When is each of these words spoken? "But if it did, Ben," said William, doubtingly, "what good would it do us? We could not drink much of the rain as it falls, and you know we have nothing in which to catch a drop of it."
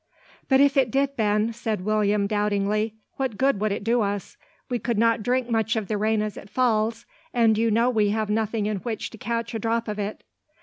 "But 0.49 0.59
if 0.59 0.77
it 0.77 0.89
did, 0.89 1.15
Ben," 1.15 1.53
said 1.53 1.85
William, 1.85 2.25
doubtingly, 2.25 2.95
"what 3.17 3.37
good 3.37 3.61
would 3.61 3.71
it 3.71 3.83
do 3.83 4.01
us? 4.01 4.35
We 4.67 4.79
could 4.79 4.97
not 4.97 5.21
drink 5.21 5.47
much 5.47 5.75
of 5.75 5.87
the 5.87 5.95
rain 5.95 6.23
as 6.23 6.37
it 6.37 6.49
falls, 6.49 7.05
and 7.35 7.55
you 7.55 7.69
know 7.69 7.87
we 7.91 8.09
have 8.09 8.27
nothing 8.27 8.65
in 8.65 8.77
which 8.77 9.11
to 9.11 9.19
catch 9.19 9.53
a 9.53 9.59
drop 9.59 9.87
of 9.87 9.99
it." 9.99 10.23